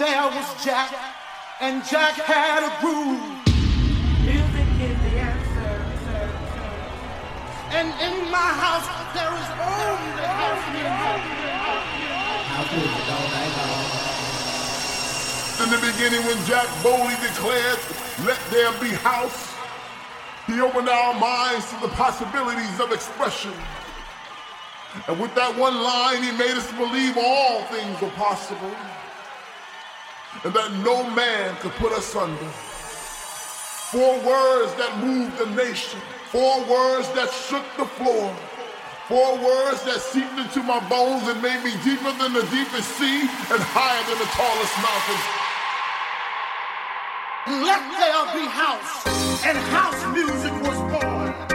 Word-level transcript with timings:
there 0.00 0.32
was 0.32 0.64
Jack, 0.64 0.96
and 1.60 1.84
Jack 1.84 2.14
had 2.14 2.64
a 2.64 2.72
groove. 2.80 3.20
Music 4.24 4.68
is 4.80 4.96
the 4.96 5.20
answer. 5.20 5.76
And 7.76 7.92
in 8.00 8.32
my 8.32 8.50
house, 8.64 8.88
there 9.12 9.28
is 9.28 9.48
only 9.60 10.24
house 10.24 10.64
music. 10.72 11.20
In 15.60 15.68
the 15.68 15.80
beginning, 15.84 16.24
when 16.24 16.40
Jack 16.48 16.64
boldly 16.82 17.20
declared, 17.20 17.78
Let 18.24 18.40
there 18.48 18.72
be 18.80 18.96
house, 19.04 19.52
he 20.46 20.62
opened 20.62 20.88
our 20.88 21.12
minds 21.20 21.68
to 21.72 21.80
the 21.82 21.92
possibilities 21.92 22.80
of 22.80 22.90
expression. 22.92 23.52
And 25.08 25.20
with 25.20 25.34
that 25.34 25.54
one 25.58 25.76
line, 25.76 26.22
he 26.22 26.32
made 26.32 26.56
us 26.56 26.72
believe 26.72 27.18
all 27.18 27.64
things 27.64 28.00
were 28.00 28.08
possible 28.16 28.74
and 30.44 30.52
that 30.54 30.72
no 30.84 31.08
man 31.10 31.56
could 31.56 31.72
put 31.72 31.92
us 31.92 32.14
under. 32.16 32.50
Four 33.90 34.14
words 34.22 34.74
that 34.76 34.98
moved 35.02 35.36
the 35.38 35.46
nation, 35.56 36.00
four 36.30 36.60
words 36.64 37.10
that 37.12 37.30
shook 37.32 37.64
the 37.76 37.84
floor, 37.84 38.34
four 39.08 39.36
words 39.36 39.82
that 39.84 40.00
seeped 40.00 40.38
into 40.38 40.62
my 40.62 40.78
bones 40.88 41.26
and 41.28 41.42
made 41.42 41.62
me 41.64 41.72
deeper 41.82 42.12
than 42.18 42.32
the 42.32 42.46
deepest 42.54 42.88
sea 42.96 43.20
and 43.22 43.60
higher 43.74 44.02
than 44.06 44.18
the 44.18 44.30
tallest 44.38 44.76
mountain. 44.78 45.20
Let 47.66 47.82
there 47.98 48.26
be 48.38 48.46
house, 48.46 49.06
and 49.44 49.58
house 49.58 50.02
music 50.14 50.52
was 50.62 50.78
born. 50.92 51.50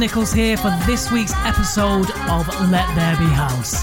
Nichols 0.00 0.32
here 0.32 0.56
for 0.56 0.70
this 0.86 1.12
week's 1.12 1.34
episode 1.44 2.10
of 2.30 2.48
Let 2.70 2.86
There 2.94 3.16
Be 3.18 3.26
House. 3.34 3.82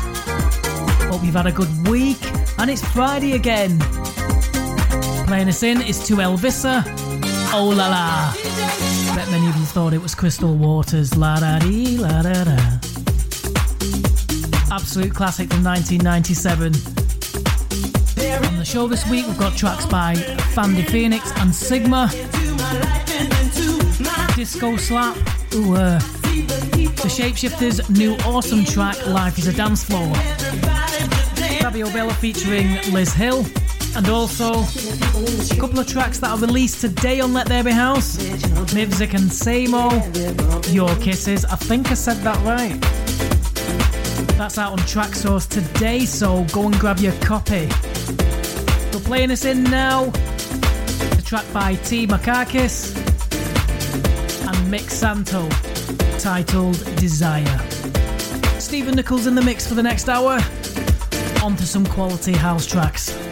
Hope 1.11 1.23
you've 1.23 1.35
had 1.35 1.45
a 1.45 1.51
good 1.51 1.69
week, 1.87 2.17
and 2.57 2.71
it's 2.71 2.83
Friday 2.91 3.33
again. 3.33 3.77
Playing 5.27 5.47
us 5.47 5.61
in 5.61 5.79
is 5.79 6.03
to 6.07 6.15
Eivissa, 6.15 6.83
Oh 7.53 7.67
La 7.69 7.89
La. 7.89 8.33
Bet 9.15 9.29
many 9.29 9.47
of 9.47 9.55
you 9.57 9.65
thought 9.65 9.93
it 9.93 10.01
was 10.01 10.15
Crystal 10.15 10.55
Waters, 10.55 11.15
La 11.15 11.39
Da 11.39 11.59
Dee, 11.59 11.99
La 11.99 12.23
Da 12.23 12.45
Da. 12.45 12.57
Absolute 14.71 15.13
classic 15.13 15.49
from 15.49 15.63
1997. 15.63 16.73
On 18.47 18.57
the 18.57 18.65
show 18.65 18.87
this 18.87 19.07
week, 19.07 19.27
we've 19.27 19.37
got 19.37 19.55
tracks 19.55 19.85
by 19.85 20.15
Fandy 20.55 20.89
Phoenix 20.89 21.31
and 21.37 21.53
Sigma, 21.53 22.09
Disco 24.35 24.77
Slap, 24.77 25.15
uh, 25.73 25.99
the 25.99 27.09
Shapeshifters' 27.09 27.89
new 27.89 28.15
awesome 28.25 28.63
track, 28.63 29.05
Life 29.07 29.37
is 29.37 29.47
a 29.47 29.53
Dance 29.53 29.83
Floor. 29.83 30.13
Fabio 31.61 31.91
Bella 31.91 32.13
featuring 32.13 32.67
Liz 32.91 33.13
Hill. 33.13 33.45
And 33.95 34.07
also 34.09 34.53
a 34.53 35.59
couple 35.59 35.79
of 35.79 35.87
tracks 35.87 36.19
that 36.19 36.29
are 36.29 36.37
released 36.37 36.81
today 36.81 37.19
on 37.19 37.33
Let 37.33 37.47
There 37.47 37.63
Be 37.63 37.71
House. 37.71 38.17
Mivzik 38.73 39.13
and 39.15 39.31
Samo, 39.31 39.91
Your 40.73 40.93
Kisses. 40.97 41.45
I 41.45 41.55
think 41.55 41.89
I 41.91 41.95
said 41.95 42.17
that 42.17 42.37
right. 42.45 42.79
That's 44.37 44.57
out 44.57 44.73
on 44.73 44.79
Traxsource 44.79 45.47
today, 45.47 46.05
so 46.05 46.43
go 46.51 46.67
and 46.67 46.79
grab 46.79 46.99
your 46.99 47.13
copy. 47.21 47.67
We're 48.93 49.03
playing 49.03 49.29
this 49.29 49.45
in 49.45 49.63
now. 49.63 50.11
A 51.17 51.21
track 51.23 51.45
by 51.53 51.75
T. 51.75 52.05
Makakis 52.05 53.06
Mick 54.67 54.89
Santo, 54.89 55.47
titled 56.19 56.83
Desire. 56.97 57.57
Stephen 58.59 58.95
Nichols 58.95 59.25
in 59.25 59.33
the 59.33 59.41
mix 59.41 59.65
for 59.65 59.75
the 59.75 59.83
next 59.83 60.09
hour. 60.09 60.39
On 61.41 61.55
to 61.55 61.65
some 61.65 61.85
quality 61.85 62.33
house 62.33 62.65
tracks. 62.65 63.26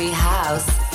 Every 0.00 0.12
house. 0.12 0.87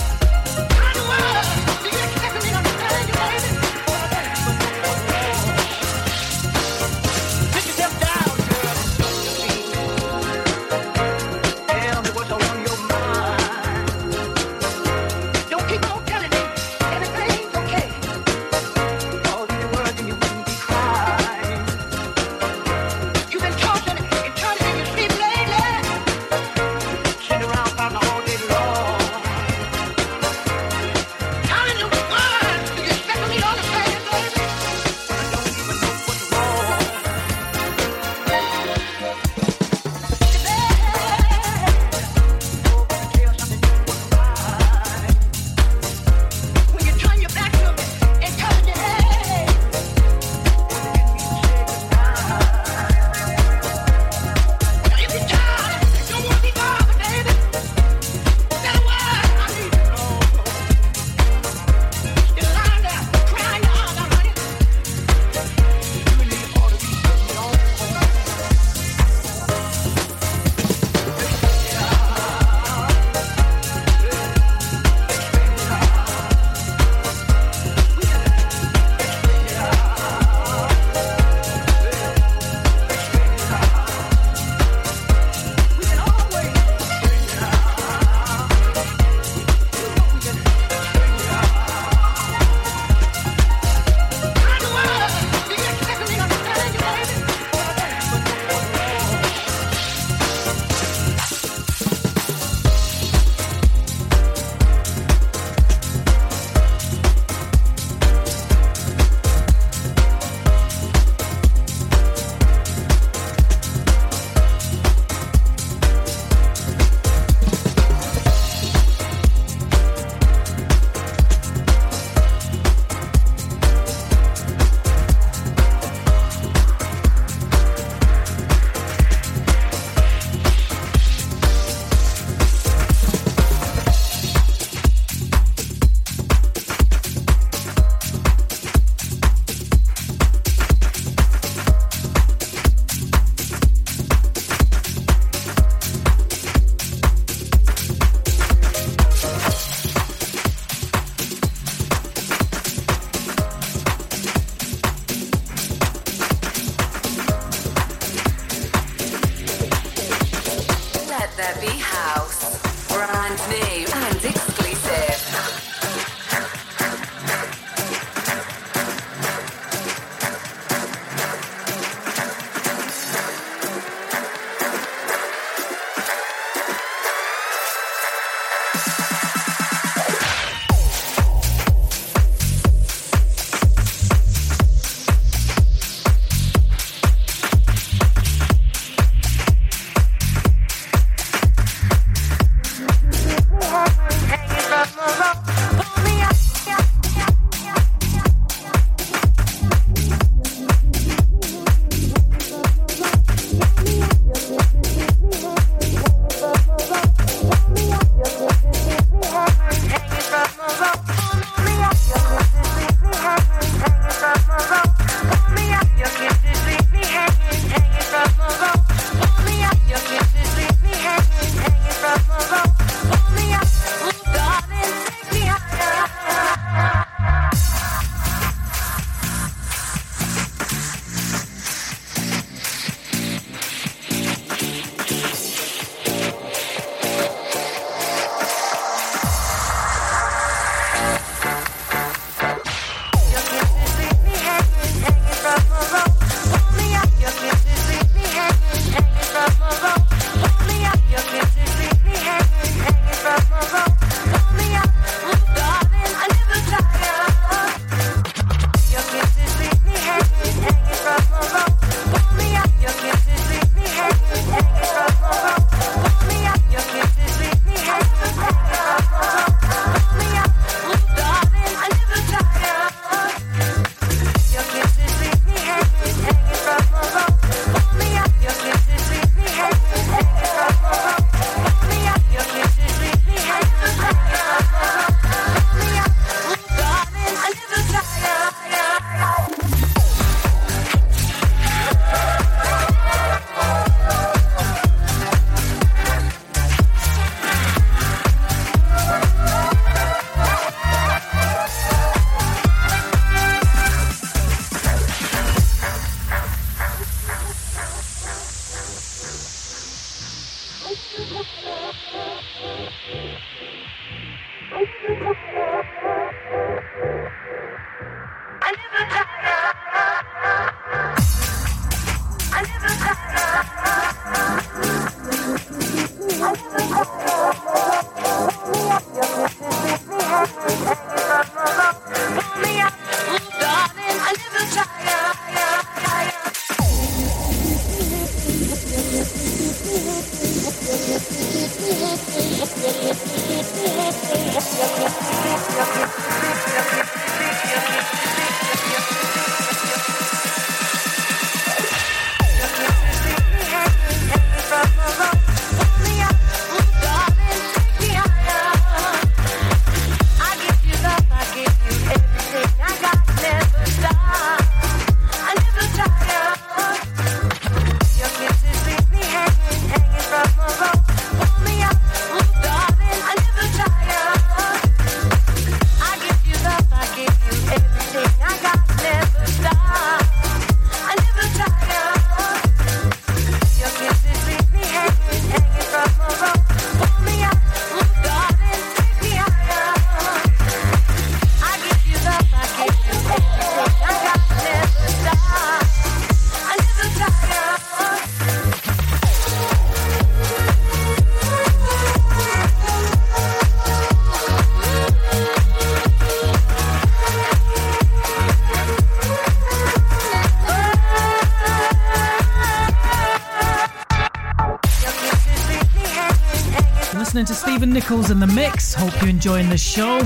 Nichols 417.91 418.31
in 418.31 418.39
the 418.39 418.47
mix. 418.47 418.93
Hope 418.93 419.19
you're 419.19 419.29
enjoying 419.29 419.67
the 419.67 419.77
show. 419.77 420.19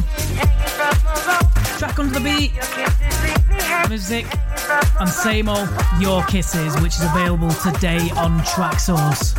Track 1.78 1.98
under 1.98 2.13
the 2.13 2.22
beat, 2.24 2.52
Mizvik, 3.89 4.26
and 5.00 5.10
Samo 5.10 5.65
Your 6.02 6.24
Kisses, 6.24 6.76
which 6.82 6.96
is 6.96 7.04
available 7.04 7.50
today 7.52 8.10
on 8.17 8.39
Traxsource. 8.41 9.34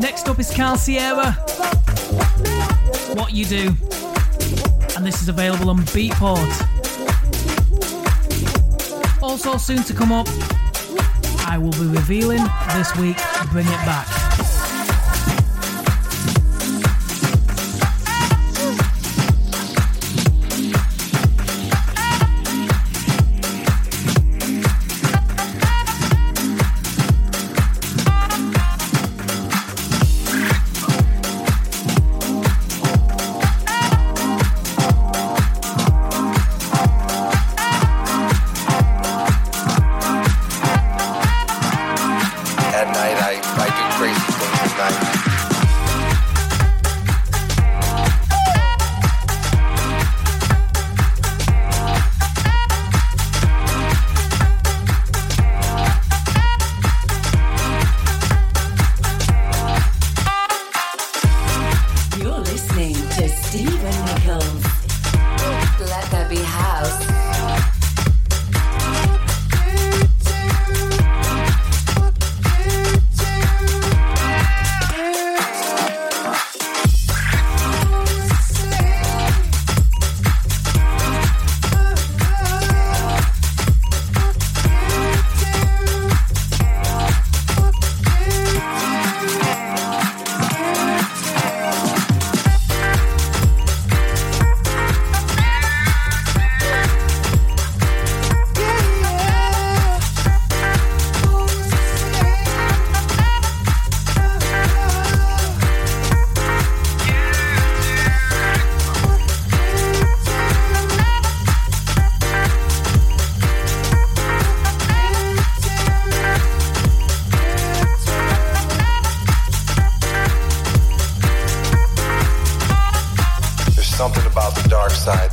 Next 0.00 0.28
up 0.28 0.38
is 0.38 0.50
Carl 0.50 0.76
Sierra. 0.76 1.32
What 3.14 3.32
You 3.32 3.44
Do. 3.44 3.66
And 4.96 5.06
this 5.06 5.22
is 5.22 5.28
available 5.28 5.70
on 5.70 5.78
Beatport. 5.92 6.38
Also, 9.22 9.56
soon 9.56 9.82
to 9.84 9.94
come 9.94 10.12
up, 10.12 10.26
I 11.46 11.58
will 11.58 11.72
be 11.72 11.86
revealing 11.86 12.44
this 12.74 12.96
week 12.96 13.18
Bring 13.52 13.66
It 13.66 13.84
Back. 13.84 14.27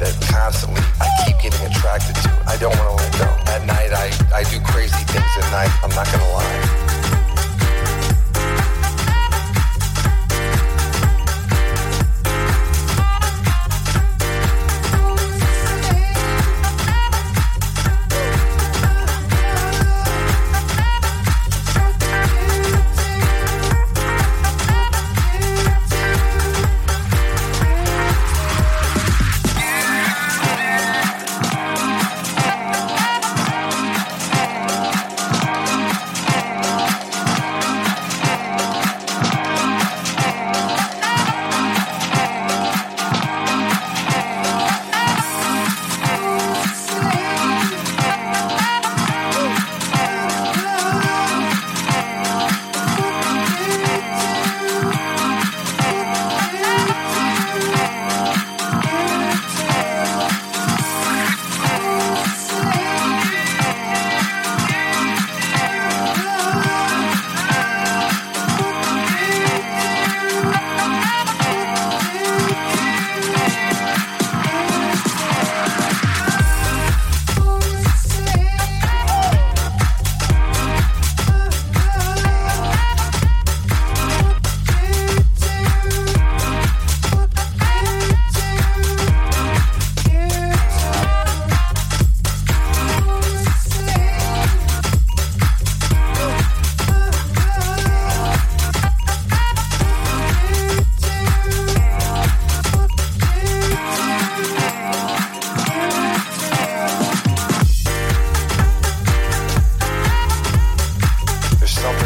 it 0.05 0.15
constantly. 0.27 0.81
I 1.01 1.07
keep 1.25 1.39
getting 1.41 1.65
attracted 1.65 2.15
to. 2.15 2.29
I 2.47 2.57
don't 2.57 2.75
want 2.77 2.97
to 2.97 3.03
let 3.03 3.11
go. 3.17 3.51
At 3.51 3.65
night, 3.65 3.91
I, 3.91 4.11
I 4.33 4.43
do 4.43 4.59
crazy 4.61 5.03
things 5.05 5.31
at 5.41 5.51
night. 5.51 5.71
I'm 5.83 5.89
not 5.91 6.05
going 6.07 6.19
to 6.19 6.31
lie. 6.31 7.14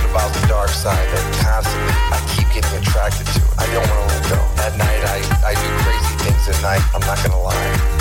about 0.09 0.33
the 0.33 0.47
dark 0.47 0.69
side 0.69 1.07
that 1.13 1.23
constantly 1.45 1.93
I 2.09 2.17
keep 2.33 2.47
getting 2.53 2.79
attracted 2.81 3.27
to. 3.27 3.41
I 3.57 3.65
don't 3.73 3.87
want 3.89 4.09
to 4.09 4.15
let 4.15 4.29
go. 4.29 4.39
At 4.63 4.77
night, 4.77 5.01
I, 5.05 5.17
I 5.45 5.53
do 5.53 5.69
crazy 5.85 6.15
things 6.25 6.49
at 6.49 6.61
night. 6.63 6.81
I'm 6.93 7.01
not 7.01 7.17
going 7.17 7.31
to 7.31 7.37
lie. 7.37 7.98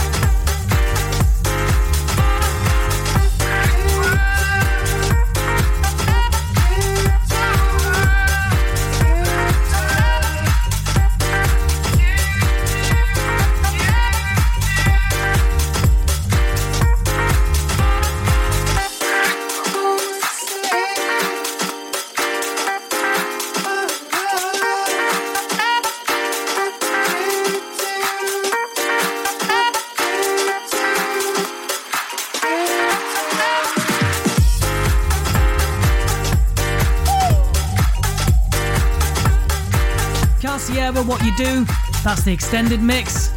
Do. 41.38 41.64
That's 42.02 42.24
the 42.24 42.32
extended 42.32 42.82
mix. 42.82 43.28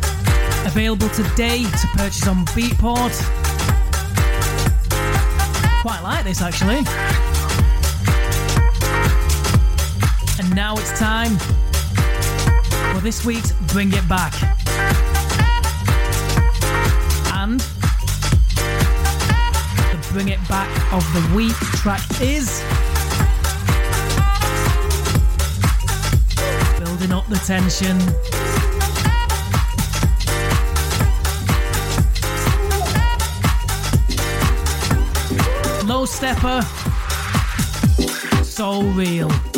Available 0.66 1.08
today 1.10 1.66
to 1.66 1.88
purchase 1.94 2.28
on 2.28 2.46
Beatport. 2.48 3.14
Quite 5.84 6.02
like 6.02 6.24
this 6.24 6.42
actually. 6.42 6.78
And 10.40 10.56
now 10.56 10.74
it's 10.80 10.98
time 10.98 11.38
for 12.96 13.02
this 13.02 13.24
week's 13.24 13.52
Bring 13.72 13.94
It 13.94 14.10
Back. 14.10 14.34
And 17.36 17.60
the 19.92 20.08
Bring 20.12 20.30
It 20.30 20.40
Back 20.50 20.72
of 20.92 21.04
the 21.14 21.36
Week 21.36 21.56
track 21.84 22.02
is. 22.20 22.64
The 27.32 27.38
tension. 27.46 27.98
Low 35.88 36.06
stepper. 36.06 36.62
So 38.44 38.82
real. 38.82 39.51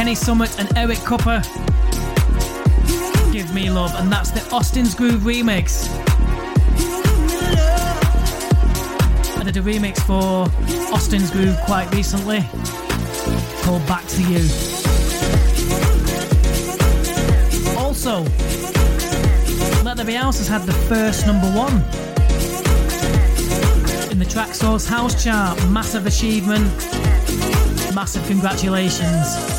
Kenny 0.00 0.14
Summit 0.14 0.58
and 0.58 0.78
Eric 0.78 0.96
Cooper. 1.00 1.42
Give 3.32 3.52
Me 3.52 3.68
Love, 3.68 3.94
and 3.96 4.10
that's 4.10 4.30
the 4.30 4.42
Austin's 4.50 4.94
Groove 4.94 5.20
remix. 5.20 5.86
I 9.36 9.44
did 9.44 9.58
a 9.58 9.60
remix 9.60 9.98
for 9.98 10.48
Austin's 10.90 11.30
Groove 11.30 11.54
quite 11.66 11.94
recently 11.94 12.40
called 13.60 13.86
Back 13.86 14.06
to 14.06 14.22
You. 14.22 14.40
Also, 17.76 18.22
Let 19.84 19.98
There 19.98 20.06
Be 20.06 20.14
House 20.14 20.38
has 20.38 20.48
had 20.48 20.62
the 20.62 20.72
first 20.88 21.26
number 21.26 21.48
one 21.48 21.74
in 24.10 24.18
the 24.18 24.24
Traxsource 24.24 24.88
House 24.88 25.22
chart. 25.22 25.62
Massive 25.68 26.06
achievement, 26.06 26.74
massive 27.94 28.26
congratulations. 28.26 29.49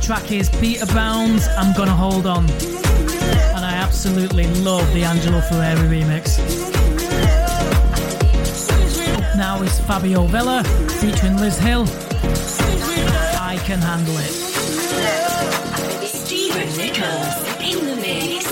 Track 0.00 0.32
is 0.32 0.48
Peter 0.48 0.86
Brown's 0.86 1.46
I'm 1.56 1.74
Gonna 1.74 1.94
Hold 1.94 2.26
On. 2.26 2.48
And 2.48 3.64
I 3.64 3.72
absolutely 3.74 4.46
love 4.62 4.86
the 4.94 5.04
Angelo 5.04 5.40
Ferreri 5.40 5.88
remix. 5.88 6.38
Up 9.16 9.36
now 9.36 9.62
is 9.62 9.78
Fabio 9.80 10.26
Villa 10.26 10.64
featuring 11.00 11.36
Liz 11.36 11.58
Hill. 11.58 11.84
I 13.40 13.58
can 13.64 13.80
handle 13.80 14.16
it. 14.18 14.32
Stephen 16.06 16.68
Nichols 16.76 17.36
in 17.60 17.86
the 17.86 17.96
mix. 17.96 18.48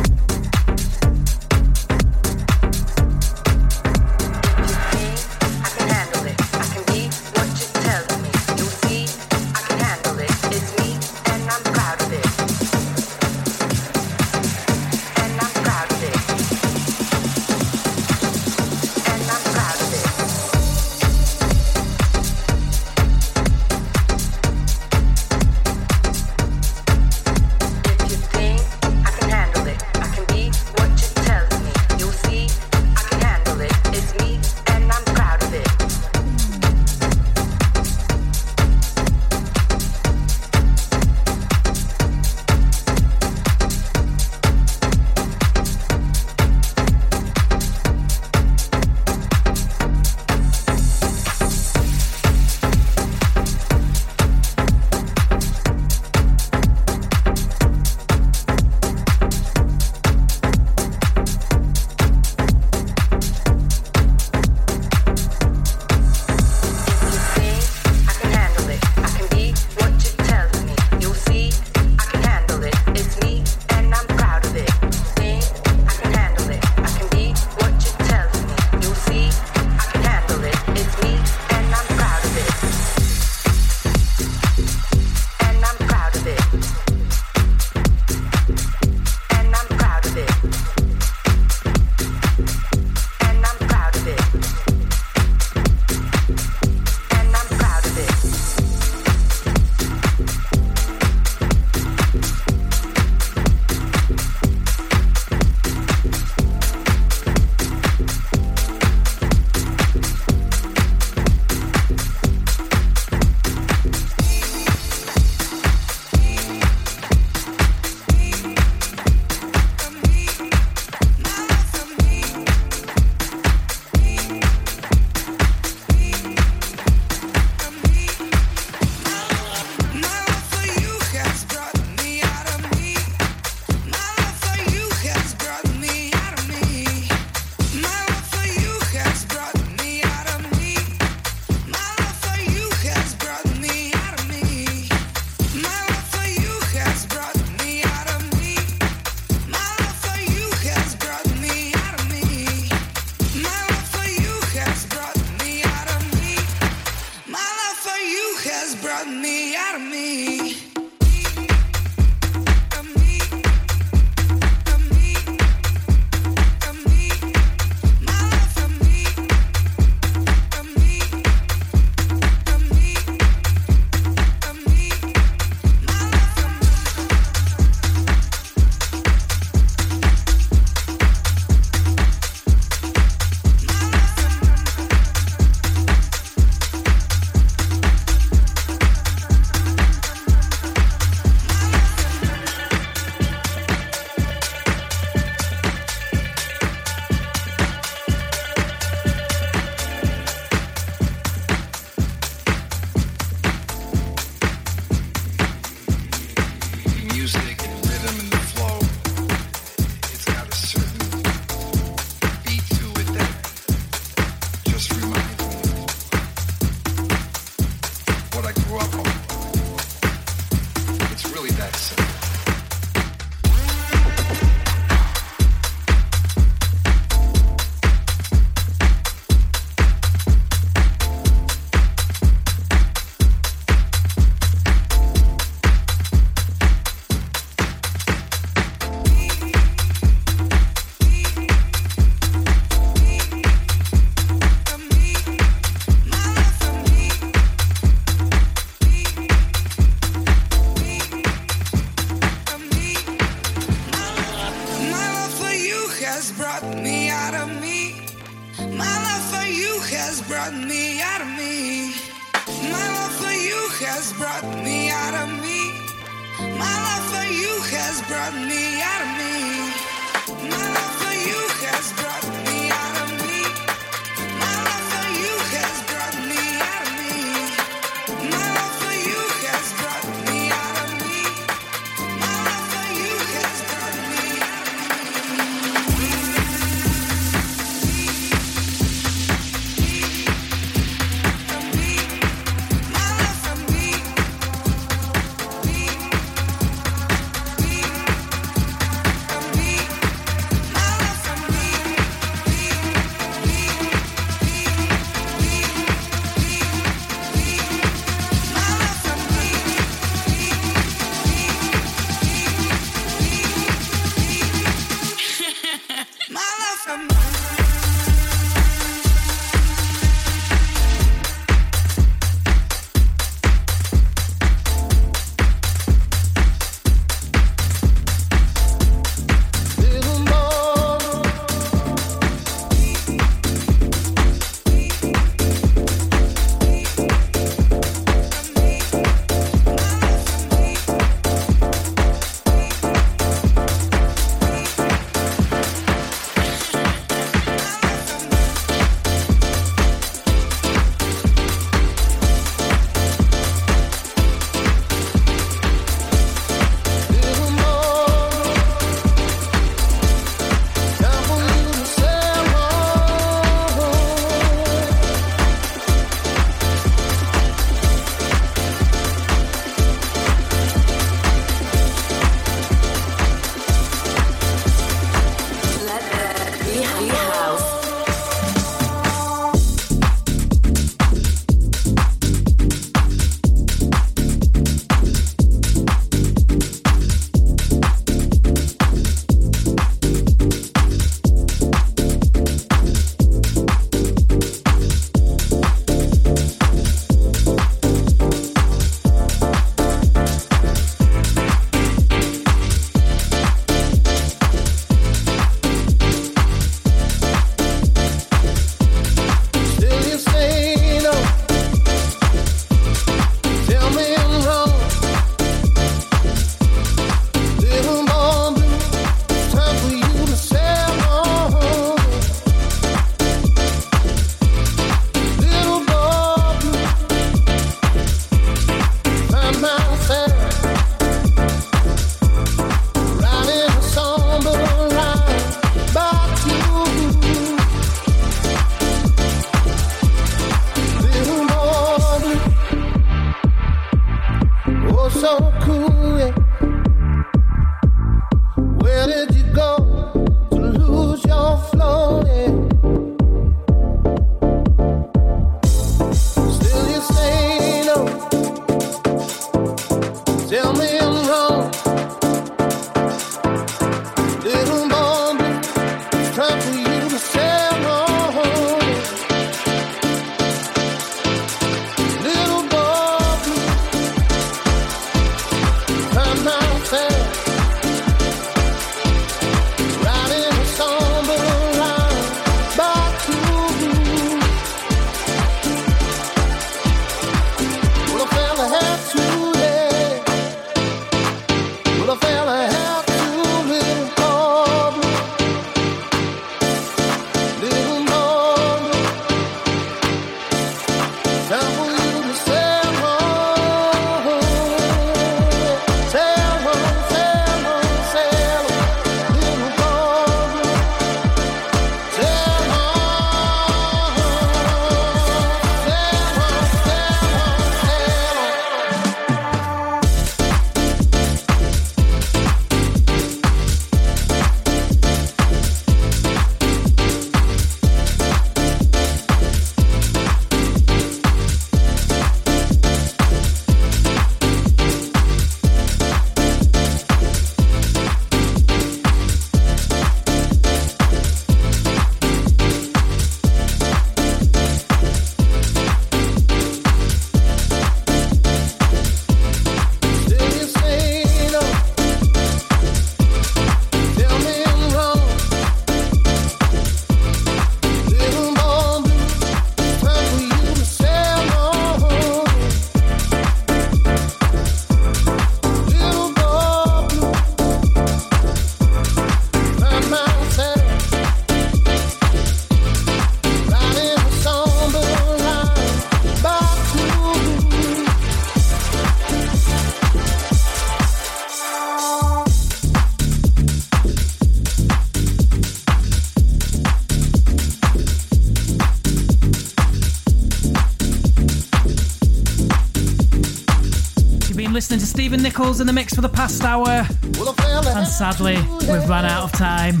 Stephen 595.22 595.40
Nichols 595.40 595.80
in 595.80 595.86
the 595.86 595.92
mix 595.92 596.14
for 596.14 596.20
the 596.20 596.28
past 596.28 596.64
hour, 596.64 596.88
and 596.88 598.08
sadly, 598.08 598.56
we've 598.56 599.08
run 599.08 599.24
out 599.24 599.44
of 599.44 599.52
time. 599.52 600.00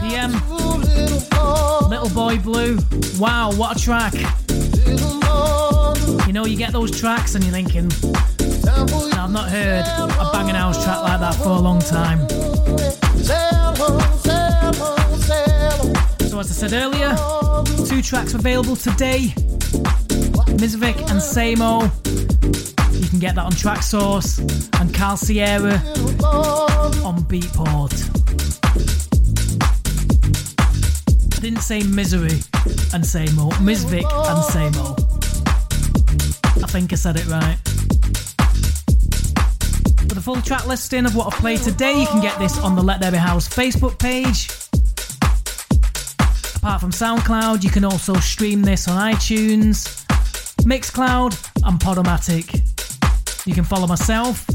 PM, 0.00 0.32
um, 0.52 1.90
Little 1.90 2.08
Boy 2.10 2.38
Blue. 2.38 2.78
Wow, 3.18 3.50
what 3.54 3.76
a 3.76 3.82
track! 3.82 4.14
You 6.24 6.32
know, 6.32 6.46
you 6.46 6.56
get 6.56 6.70
those 6.70 6.96
tracks 7.00 7.34
and 7.34 7.42
you're 7.42 7.52
thinking, 7.52 7.90
I've 9.18 9.32
not 9.32 9.48
heard 9.48 9.84
a 9.86 10.30
banging 10.32 10.54
house 10.54 10.80
track 10.84 11.02
like 11.02 11.18
that 11.18 11.34
for 11.34 11.48
a 11.48 11.58
long 11.58 11.80
time. 11.80 12.28
So, 16.28 16.38
as 16.38 16.48
I 16.48 16.68
said 16.68 16.72
earlier, 16.74 17.16
two 17.88 18.02
tracks 18.02 18.34
available 18.34 18.76
today 18.76 19.34
Mizvik 20.60 21.00
and 21.10 21.20
Samo. 21.20 21.90
Can 23.10 23.18
get 23.18 23.34
that 23.34 23.44
on 23.44 23.50
Traxsource 23.50 24.38
and 24.80 24.94
Carl 24.94 25.16
Sierra 25.16 25.72
on 27.04 27.24
Beatport. 27.24 27.92
I 31.36 31.40
didn't 31.40 31.62
say 31.62 31.82
Misery 31.82 32.38
and 32.94 33.02
Samo, 33.02 33.50
Mizvik 33.54 34.04
and 34.04 34.44
Samo. 34.44 34.94
I 36.62 36.66
think 36.68 36.92
I 36.92 36.96
said 36.96 37.16
it 37.16 37.26
right. 37.26 37.58
For 40.08 40.14
the 40.14 40.20
full 40.22 40.40
track 40.40 40.68
listing 40.68 41.04
of 41.04 41.16
what 41.16 41.34
I've 41.34 41.40
played 41.40 41.62
today, 41.62 42.00
you 42.00 42.06
can 42.06 42.20
get 42.20 42.38
this 42.38 42.58
on 42.60 42.76
the 42.76 42.82
Let 42.82 43.00
There 43.00 43.10
Be 43.10 43.16
House 43.16 43.48
Facebook 43.48 43.98
page. 43.98 44.48
Apart 46.58 46.80
from 46.80 46.92
SoundCloud, 46.92 47.64
you 47.64 47.70
can 47.70 47.84
also 47.84 48.14
stream 48.14 48.62
this 48.62 48.86
on 48.86 49.12
iTunes, 49.12 50.04
Mixcloud, 50.62 51.34
and 51.66 51.80
Podomatic. 51.80 52.69
You 53.50 53.56
can 53.56 53.64
follow 53.64 53.88
myself 53.88 54.48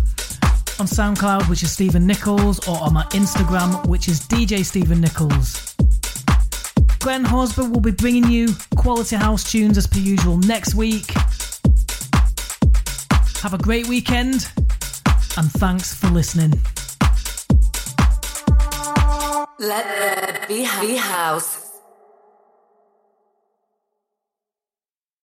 on 0.79 0.87
SoundCloud, 0.87 1.49
which 1.49 1.63
is 1.63 1.69
Stephen 1.69 2.07
Nichols, 2.07 2.65
or 2.65 2.81
on 2.81 2.93
my 2.93 3.03
Instagram, 3.07 3.85
which 3.87 4.07
is 4.07 4.21
DJ 4.21 4.63
Stephen 4.63 5.01
Nichols. 5.01 5.75
Glen 6.99 7.25
Horsborough 7.25 7.73
will 7.73 7.81
be 7.81 7.91
bringing 7.91 8.31
you 8.31 8.47
quality 8.77 9.17
house 9.17 9.51
tunes 9.51 9.77
as 9.77 9.85
per 9.85 9.99
usual 9.99 10.37
next 10.37 10.75
week. 10.75 11.11
Have 13.41 13.53
a 13.53 13.57
great 13.57 13.89
weekend, 13.89 14.47
and 15.35 15.51
thanks 15.51 15.93
for 15.93 16.07
listening. 16.07 16.53
Let 19.59 19.83
there 19.83 20.45
be 20.47 20.63
house. 20.63 21.64